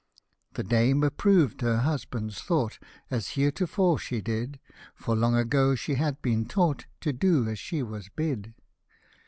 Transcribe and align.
The 0.53 0.63
dame 0.63 1.03
approved 1.03 1.61
her 1.61 1.77
husband's 1.81 2.41
thought, 2.41 2.79
As 3.11 3.35
heretofore 3.37 3.99
she 3.99 4.19
did; 4.19 4.59
For 4.95 5.15
long 5.15 5.35
ago 5.35 5.75
she 5.75 5.93
had 5.93 6.19
been 6.23 6.47
taught 6.47 6.87
To 7.01 7.13
do 7.13 7.47
as 7.47 7.59
she 7.59 7.83
was 7.83 8.09
bid. 8.09 8.55